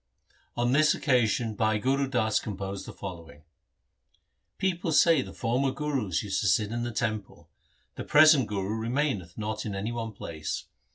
On 0.57 0.71
this 0.71 0.95
occasion 0.95 1.53
Bhai 1.53 1.77
Gur 1.77 2.07
Das 2.07 2.39
composed 2.39 2.87
the 2.87 2.91
following:— 2.91 3.43
People 4.57 4.91
say 4.91 5.21
the 5.21 5.31
former 5.31 5.69
Gurus 5.69 6.23
used 6.23 6.41
to 6.41 6.47
sit 6.47 6.71
in 6.71 6.81
the 6.81 6.91
temple; 6.91 7.51
the 7.93 8.03
present 8.03 8.47
Guru 8.47 8.73
remaineth 8.79 9.37
not 9.37 9.63
in 9.63 9.75
any 9.75 9.91
one 9.91 10.11
place. 10.11 10.65